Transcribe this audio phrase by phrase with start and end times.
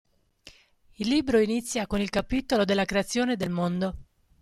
[0.95, 3.95] Il libro inizia con il capitolo della creazione del mondo.